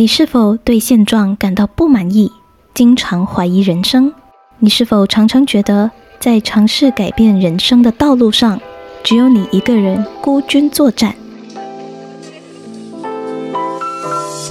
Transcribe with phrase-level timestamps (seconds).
[0.00, 2.32] 你是否对现状感到不满意，
[2.72, 4.14] 经常怀疑人生？
[4.58, 8.58] 你是否常常觉得在尝试改变人生的道路上，
[9.04, 11.14] 只有你一个人孤军作战？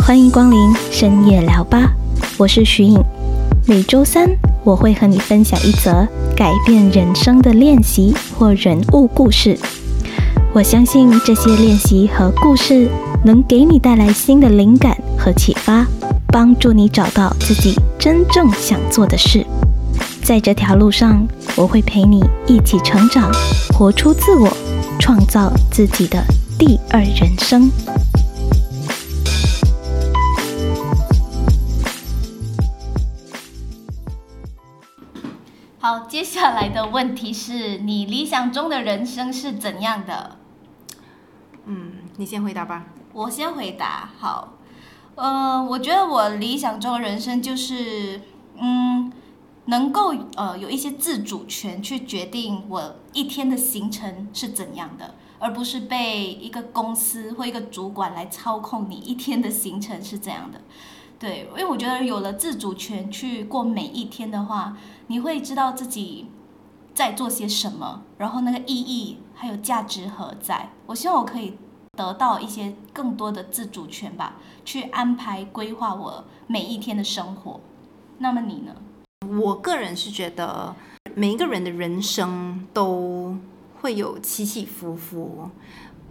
[0.06, 1.94] 欢迎光临深夜聊吧，
[2.38, 3.04] 我是徐颖。
[3.66, 4.30] 每周三
[4.64, 9.58] 我会和你分享一则改变人生的练习或人物故事。
[10.54, 12.88] 我相信这些练习和故事
[13.26, 15.86] 能给你带来新的灵感和启发，
[16.30, 19.46] 帮助你找到自己真正想做的事。
[20.24, 23.30] 在这条路上，我会陪你一起成长，
[23.74, 24.50] 活出自我，
[25.00, 26.24] 创造自己的
[26.58, 27.70] 第二人生。
[35.80, 40.38] 好，接下来的问题是你理想中的人生是怎样的？
[41.66, 42.86] 嗯，你先回答吧。
[43.14, 44.10] 我先回答。
[44.20, 44.59] 好，
[45.20, 48.22] 呃，我觉得我理想中的人生就是，
[48.56, 49.12] 嗯，
[49.66, 60.62] 能够呃有一些自主权去决定我一天的行程是怎样的，而不是被一个公司或一个主管来操控你一天的行程是怎样的。
[61.20, 66.28] 对，因为我觉得有了自主权去过每一天的话，你会知道自己
[66.94, 70.70] 在做些什么，然后那个意义还有价值何在。
[70.86, 71.58] 我希望我可以
[72.00, 77.60] 得到一些更多的自主权吧，去安排规划我每一天的生活。
[78.20, 78.74] 那么你呢？
[79.42, 80.74] 我个人是觉得
[81.14, 83.36] 每一个人的人生都
[83.82, 85.50] 会有起起伏伏，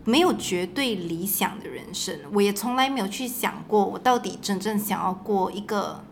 [0.04, 2.14] 没有绝对理想的人生。
[2.34, 6.04] 我也从来没有去想过，我到底真正想要过一个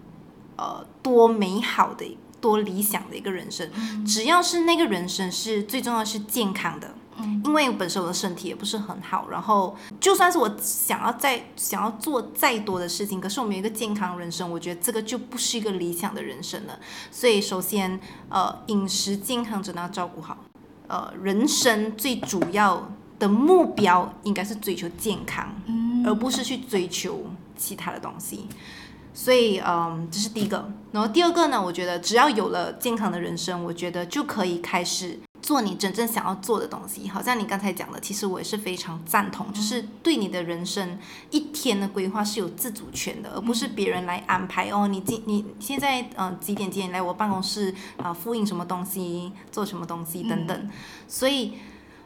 [0.56, 3.70] 呃多美好的、多理想的一个人生。
[4.06, 6.94] 只要是那个人生是最重要是健康的。
[7.18, 16.78] 嗯因为本身我的身体也不是很好，然后就算是我想要再想要做再多的事情，可是我没有一个健康人生，我觉得这个就不是一个理想的人生了。
[17.10, 20.36] 所以首先，呃，饮食健康真的要照顾好。
[20.88, 27.24] 呃，人生最主要的目标应该是追求健康，嗯而不是去追求
[27.56, 28.46] 其他的东西。
[29.12, 30.70] 所以，嗯，这是第一个。
[30.92, 37.08] 然后第二个呢，我觉得只要有了健康的人生，我觉得就可以开始做你真正想要做的东西。
[37.08, 40.98] 好像你刚才讲的，其实我也是非常赞同，就是对你的人生
[41.30, 44.68] 一天的规划是有自主权的，而不是别人来安排。
[44.70, 50.70] 哦，你今你现在嗯、呃几点几点来我办公室啊、复印什么东西，做什么东西等等。
[51.06, 51.52] 所以，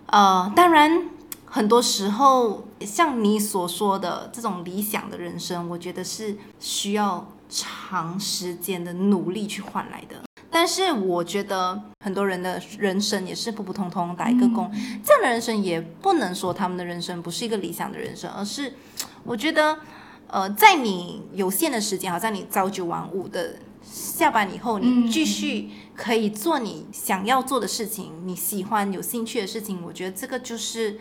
[0.07, 1.09] 呃，当然。
[1.53, 10.30] 很多时候，像你所说的这种理想的人生，我觉得是需要长时间的努力去换来的。
[10.51, 14.71] 但是我觉得很多人的人生也是普普通通打一个工，
[15.05, 18.75] 这样的人生也不能说他们的人生不是一个理想的人生，而是
[19.23, 19.79] 我觉得，
[20.27, 30.99] 呃，在你有限的时间，好像你朝九晚五的下班以后，你继续可以做你想要做的事情，你喜欢、有兴趣的事情，我觉得这个就是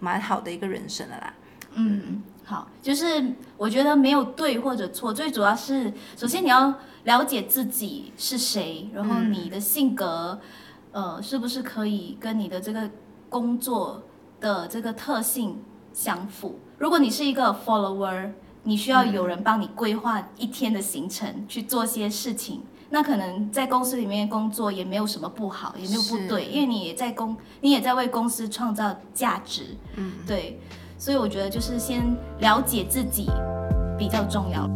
[0.00, 1.34] 蛮好的一个人生了啦。
[1.74, 6.74] 嗯，好，就是我觉得没有对或者错，最主要是首先你要
[7.06, 10.38] 了解自己是谁，然后嗯你的性格，
[10.92, 12.90] 呃，是不是可以跟你的这个
[13.28, 14.02] 工作
[14.40, 15.62] 的这个特性
[15.92, 16.58] 相符？
[16.78, 18.32] 如果你是一个 follower，
[18.64, 22.62] 你需要有人帮你规划一天的行程，去做些事情。
[22.90, 29.76] 那可能在公司里面工作也没有什么不好，也没有不对，因为你也在公，你也在为公司创造价值。
[29.94, 30.60] 嗯，对，
[30.98, 33.28] 所以我觉得就是先了解自己
[33.96, 34.68] 比较重要。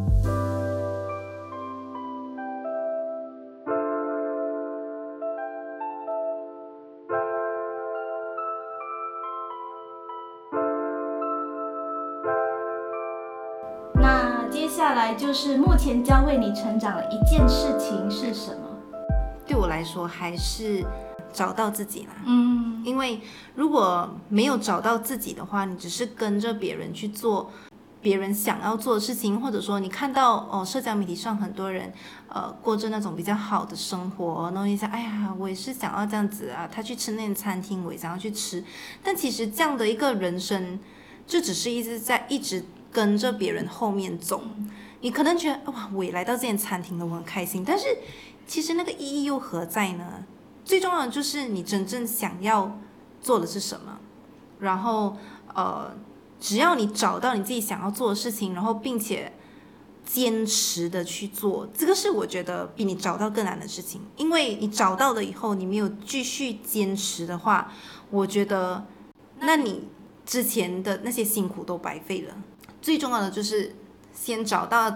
[14.51, 18.67] 接下来就是目前教会你成长的一件事情是什么？
[19.47, 20.85] 对我来说还是
[21.33, 22.13] 找到自己啦。
[22.27, 23.21] 嗯因为
[23.55, 27.51] 如果没有找到自己的话，你只是跟着别人去做
[28.01, 31.93] 别人想要做的事情，或者说你看到哦，社交媒体上很多人
[32.29, 38.65] 呃过着那种比较好的生活，然后你想，哎呀，我也是想要这样子啊，他去吃那间餐厅，我也想要去吃，
[39.03, 40.79] 但其实这样的一个人生，
[41.27, 44.43] 就只是一直在一直跟着别人后面走。
[45.01, 47.87] 你可能觉得哇，我也来到这间餐厅了，我很开心，但是
[48.47, 50.25] 其实那个意义又何在呢？
[50.63, 52.79] 最重要的就是你真正想要
[53.21, 53.99] 做的是什么，
[54.59, 55.17] 然后
[55.55, 55.97] 呃，
[56.39, 59.33] 只要你找到你自己想要做的事情，然后并且
[60.05, 64.03] 坚持的去做，这个是我觉得比你找到更难的事情。
[64.17, 67.73] 因为你找到了以后，你没有继续坚持的话，
[68.11, 68.85] 我觉得
[69.41, 69.89] 那你
[70.27, 72.35] 之前的那些辛苦都白费了。
[72.81, 73.77] 最重要的就是
[74.13, 74.93] 先找到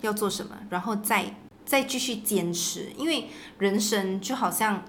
[0.00, 1.34] 要做什么，然后再
[1.64, 3.28] 再继续坚持，因为
[3.58, 4.82] 人生就好像。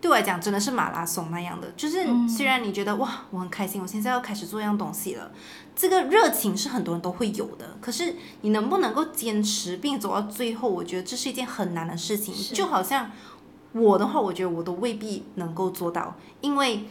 [0.00, 5.30] 对我来讲，真的是马拉松那样的，就是虽然你觉得哇，我很开心，我现在要开始做一样东西了，
[5.76, 7.76] 这个热情是很多人都会有的。
[7.80, 12.34] 可是你能不能够坚持并走到最后，我觉得这是一件很难的事情。
[12.52, 13.12] 就好像
[13.74, 16.82] 我的话，我觉得我都未必能够做到，因为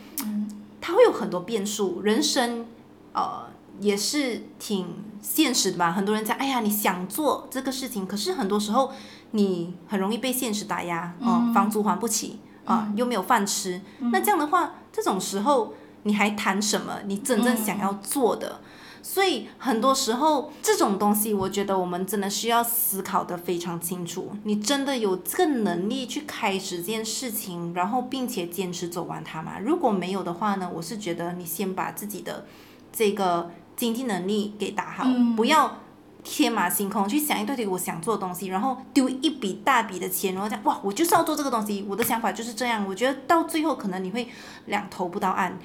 [0.79, 2.01] 它会有很多变数。
[2.01, 2.65] 人生
[3.11, 3.50] 呃
[3.81, 4.87] 也是挺
[5.21, 5.91] 现实的吧？
[5.91, 8.93] 很多人讲，哎呀，你想做这个事情，可是很多时候
[9.31, 12.39] 你很容易被现实打压，嗯，房租还不起。
[12.63, 13.81] 啊，又没有饭吃，
[14.11, 15.73] 那这样的话，这种时候
[16.03, 16.99] 你还谈什么？
[17.05, 18.61] 你真正想要做的？
[19.01, 24.29] 所以很多时候这种东西，我觉得我们真的需要思考的非常清楚。
[24.43, 29.53] 你真的有这个能力去开始这件事情，然后并且坚持走完它吗？
[29.59, 30.69] 如果没有的话呢？
[30.71, 32.45] 我是觉得你先把自己的
[32.93, 35.77] 这个经济能力给打好，不要。
[36.23, 42.85] 天马行空去想一堆我想做的东西，然后丢一笔大笔的钱，然后讲哇，我就是要做这个东西，我的想法就是这样。
[42.87, 44.29] 我觉得到最后可能你会
[44.67, 45.57] 两头不到岸，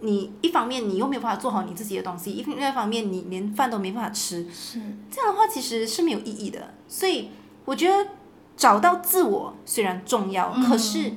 [0.00, 4.78] 你一方面你又没有办法做好你自己的东西，一另外一方面你连饭都没办法吃，是
[5.10, 6.74] 这样的话其实是没有意义的。
[6.86, 7.30] 所以
[7.64, 8.10] 我觉得
[8.54, 11.10] 找到自我虽然重要，可是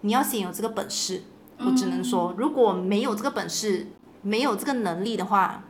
[0.00, 1.22] 你要先有这个本事。
[1.58, 3.86] 我只能说，如果没有这个本事，
[4.22, 5.62] 没有这个能力的话，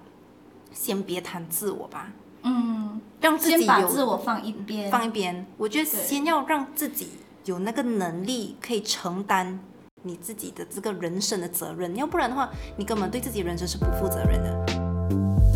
[0.72, 2.12] 先别谈自我吧。
[2.42, 5.46] 嗯，让自己有自我放一边，放一边。
[5.56, 7.08] 我觉得先要让自己
[7.44, 9.60] 有那个能力，可以承担
[10.02, 11.94] 你自己的这个人生的责任。
[11.96, 15.49] 要不然的话，你根本对自己人生是不负责任的。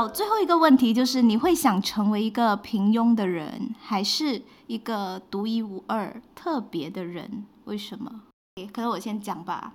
[0.00, 7.44] 好，最后一个问题就是，你会想成为一个平庸的人，还是一个独一无二、特别的人？
[7.66, 8.22] 为什么？
[8.72, 9.74] 可能我先讲吧。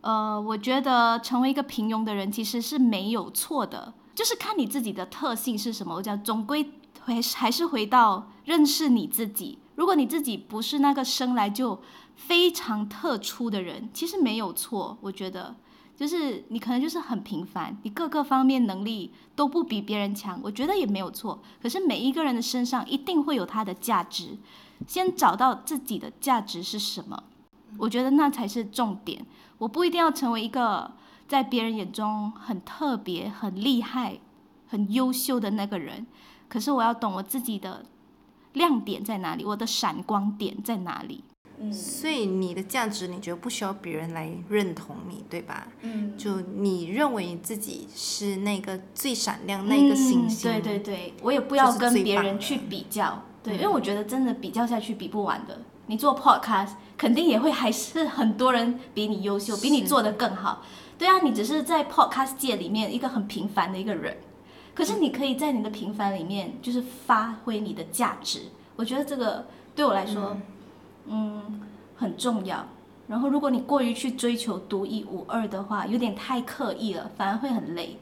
[0.00, 5.96] 呃，我觉得成为一个平庸的人其实是没有错的，就是看你自己的特性是什么。
[5.96, 9.58] 我讲，总归回还是回到认识你自己。
[9.74, 11.82] 如果你自己不是那个生来就
[12.16, 14.96] 非常特殊的人，其实没有错。
[15.02, 15.54] 我觉得。
[15.96, 21.40] 就是你可能就是很平凡，你各个方面能力都不比别人强，我觉得也没有错。
[21.62, 24.36] 可是每一个人的身上一定会有他的价值，
[24.88, 27.22] 先找到自己的价值是什么，
[27.78, 29.24] 我觉得那才是重点。
[29.58, 30.92] 我不一定要成为一个
[31.28, 34.18] 在别人眼中很特别、很厉害、
[34.66, 36.06] 很优秀的那个人，
[36.48, 37.86] 可是我要懂我自己的
[38.54, 41.22] 亮点在哪里，我的闪光点在哪里。
[41.72, 45.68] 所以你的价值，你觉得不需要别人来认同你，对吧？
[45.80, 50.50] 嗯，就你认为自己是那个最闪亮那个星星。
[50.50, 55.62] 对对对，我也不要跟别人去比较，对，因为我觉得真的比较下去比不完的。
[55.86, 60.62] 你做 podcast 肯定也会还是很多人比你优秀，比你做的更好。
[60.98, 64.18] 对啊，你只是在 podcast 界里面一个很平凡的一个人，
[64.74, 68.42] 可是你可以在你的平凡里面就是发挥你的价值。
[68.76, 70.36] 我觉得这个对我来说。
[71.06, 71.60] 嗯，
[71.96, 72.66] 很重要。
[73.06, 77.98] 然后，如果你过于去追求独一无二的话，有点太刻意了，反而会很累。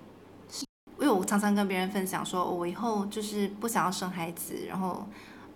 [1.01, 5.05] 因为我常常跟别人分享说，我以后就是不想要生孩子，然后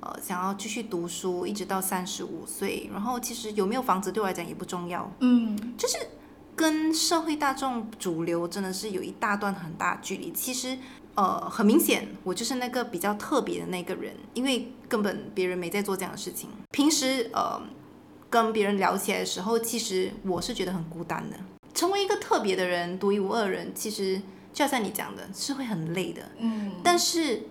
[0.00, 2.90] 呃，想要继续读书，一直到三十五岁。
[2.92, 5.08] 然后，其实有没有房子对我来讲也不重要。
[5.20, 5.96] 嗯，就是
[6.56, 10.32] 跟社会大众主流真的是有一大段很大距离。
[10.32, 10.76] 其实。
[11.16, 16.50] 呃，很明显，我就是那个比较特别的那个人，因为根本别人没在做这样的事情。
[16.70, 17.58] 平时呃，
[18.28, 21.36] 跟别人聊起来的时候，其实我是觉得很孤单的。
[21.72, 24.20] 成为一个特别的人，独一无二的人，其实
[24.52, 26.22] 就像你讲的，是会很累的。
[26.38, 26.72] 嗯。
[26.84, 27.44] 但是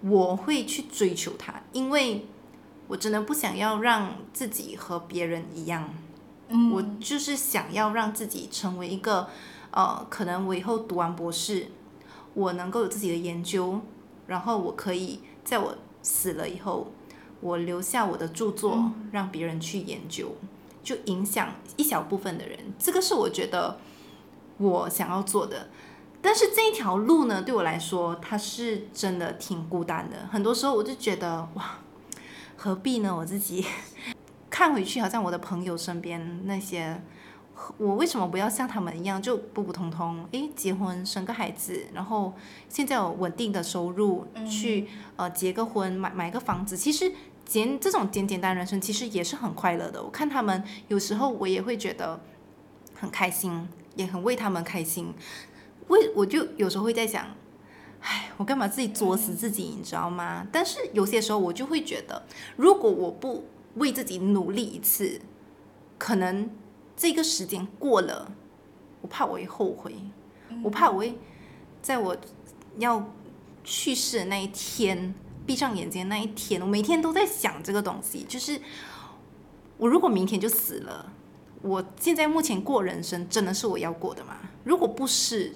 [0.00, 2.26] 我会去追求它，因为
[2.88, 5.94] 我真的不想要让自己和别人一样。
[6.48, 6.72] 嗯。
[6.72, 9.28] 我就是想要让自己成为一个，
[9.70, 11.68] 呃，可能我以后读完博士。
[12.34, 13.80] 我能够有自己的研究，
[14.26, 16.92] 然后我可以在我死了以后，
[17.40, 20.36] 我留下我的著作，让别人去研究，
[20.82, 22.58] 就影响一小部分的人。
[22.78, 23.78] 这个是我觉得
[24.58, 25.68] 我想要做的。
[26.22, 30.28] 但是这一条路呢，对我来说，它是真的挺孤单的。
[30.30, 31.78] 很多时候我就觉得，哇，
[32.56, 33.16] 何必呢？
[33.16, 33.66] 我自己
[34.48, 37.02] 看回去，好像我的朋友身边那些。
[37.78, 40.26] 我为什么不要像他们一样就普普通通？
[40.32, 42.32] 诶，结婚生个孩子，然后
[42.68, 46.76] 现在有稳定的收入，去呃结个婚，买买个房子。
[46.76, 47.12] 其实
[47.44, 50.02] 简这种简简单人生，其实也是很快乐的。
[50.02, 52.20] 我看他们有时候我也会觉得
[52.94, 55.12] 很开心，也很为他们开心。
[55.88, 57.26] 为我就有时候会在想，
[58.00, 60.46] 唉，我干嘛自己作死自己，你知道吗？
[60.52, 62.22] 但是有些时候我就会觉得，
[62.56, 65.20] 如果我不为自己努力一次，
[65.98, 66.48] 可能
[67.00, 68.30] 这个时间过了，
[69.00, 69.94] 我怕我会后悔，
[70.62, 71.18] 我怕我会
[71.80, 72.14] 在我
[72.76, 73.10] 要
[73.64, 75.14] 去世的那一天，
[75.46, 78.60] 闭上眼睛那一天，我每天都在想这个东西，就是
[79.78, 81.10] 我如果明天就死了，
[81.62, 84.36] 我现在目前过人生真的是我要过的吗？
[84.64, 85.54] 如果不是，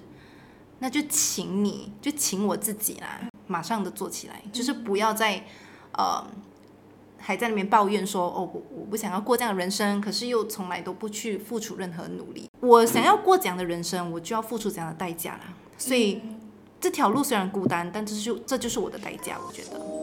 [0.79, 5.45] 那就请你就请我自己啦，马上的做起来，就是不要再
[5.91, 6.25] 呃
[7.25, 12.47] 还在那边抱怨说哦我我不想要过这样的人生，可是又从来都不去付出任何努力。
[12.59, 15.53] 我想要过这样的人生，我就要付出这样的代价啦。
[15.75, 16.21] 所以
[16.79, 19.94] 这条路虽然孤单，但这就这就是我的代价，我觉得。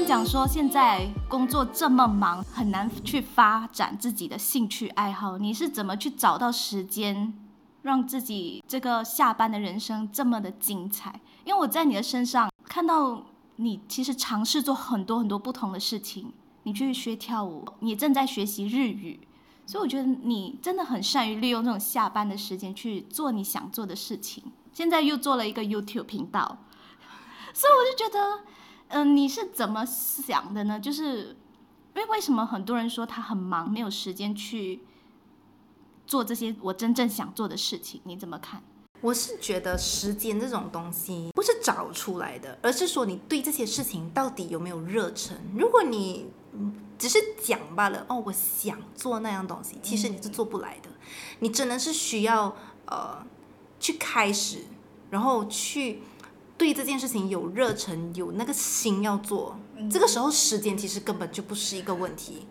[0.00, 5.36] 人讲说，现在工作这么忙，很难去发展自己的兴趣爱好。
[5.36, 7.34] 你是怎么去找到时间，
[7.82, 11.20] 让自己这个下班的人生这么的精彩？
[11.44, 13.26] 因为我在你的身上看到
[13.56, 16.32] 你其实尝试做很多很多不同的事情。
[16.62, 19.20] 你去学跳舞，你正在学习日语，
[19.66, 24.44] 所以我觉得你真的很善于利用这种下班的时间去做你想做的事情。
[24.72, 26.64] 现在又做了一个 YouTube 频道，
[27.52, 28.44] 所以我就觉得。
[28.92, 30.80] 嗯，你是怎么想的呢？
[30.80, 31.36] 就是
[31.94, 34.80] 因为为什么很多人说他很忙，没有时间去
[36.08, 38.00] 做这些我真正想做的事情？
[38.02, 38.60] 你怎么看？
[39.00, 45.36] 我是觉得时间这种东西不是找出来的，而是说你对这些事情到底有没有热忱。
[45.56, 46.26] 如果你
[46.98, 50.90] 只是讲罢了，哦，我想做那样东西，其实你是做不来的。
[51.38, 52.56] 你真的是需要
[52.86, 53.24] 呃
[53.78, 54.64] 去开始，
[55.10, 56.02] 然后去。
[56.60, 59.56] 对这件事情有热忱，有那个心要做，
[59.90, 62.46] 这个时候时间其实根本就不是一个问题。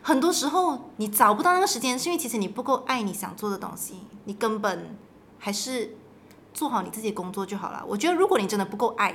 [0.00, 3.96] 很多时候你找不到那个时间，是因为其实你不够爱你想做的东西，
[4.26, 4.96] 你根本
[5.40, 5.96] 还是
[6.54, 7.84] 做好你自己的工作就好了。
[7.84, 9.12] 我觉得如果你真的不够爱，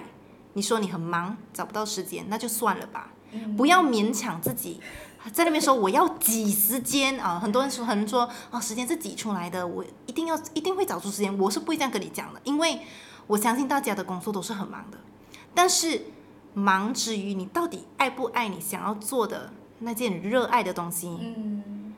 [0.55, 3.13] 你说你很忙找不到时间，那就算了吧，
[3.55, 4.81] 不要勉强自己
[5.31, 7.39] 在那边说我要挤时间啊。
[7.39, 11.39] 很多人说，很多人说哦，时间是挤出来的，我一定要一定会找出时间。
[11.39, 12.81] 我是不会这样跟你讲的，因为。
[13.27, 14.97] 我相信大家的工作都是很忙的，
[15.53, 16.07] 但是
[16.53, 21.07] 忙之余，你到底爱不爱你想要做的那件热爱的东西？
[21.21, 21.93] 嗯，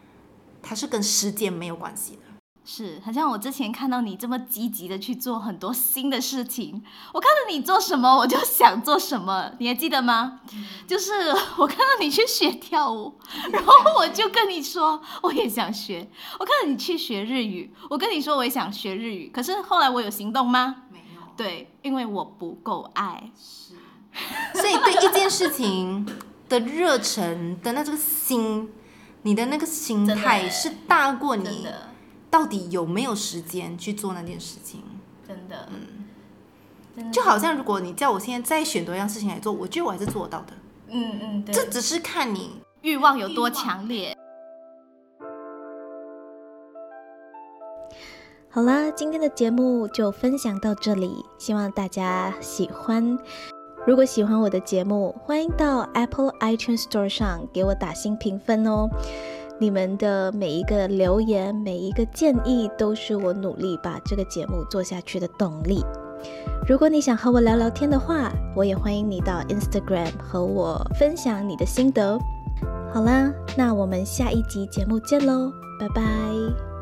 [0.61, 2.19] 它是跟时间没有关系的。
[2.67, 9.51] 是，好像我之前看到你这么积极的去做很多新的事情，我看到你做什么，我就想做什么。
[9.59, 10.39] 你还记得吗？
[10.87, 11.11] 就是
[11.57, 13.13] 我看到你去学跳舞，
[13.51, 16.09] 然后我就跟你说我也想学。
[16.39, 19.29] 我看到你去学日语，我跟你说我也想学日语。
[19.31, 20.84] 可是后来我有行动吗？
[21.35, 23.73] 对，因为我不够爱，是，
[24.53, 26.05] 所以对一件事情
[26.47, 28.69] 的热忱的那这个心，
[29.23, 31.67] 你的那个心态是大过你
[32.31, 34.81] 到底有没有时间去做那件事情。
[35.27, 35.69] 真的，
[36.95, 40.53] 嗯，就好像如果你叫我现在再选多一样事情来做，我觉得我还是做到的。
[40.87, 44.15] 嗯嗯，这只是看你欲望有多强烈。
[48.55, 53.19] 好啦，今天的节目就分享到这里，希望大家喜欢。
[53.85, 58.87] 如果喜欢我的节目，欢迎到 Apple iTunes Store 上给我打新评分哦。
[59.59, 65.83] 你们的每一个留言、每一个建议，都是我努力把这个节目做下去的动力。
[66.65, 72.17] 如果你想和我聊聊天的话，我也欢迎你到 Instagram 和我分享你的心得。
[72.93, 76.74] 好啦，那我们下一集节目见喽，拜拜。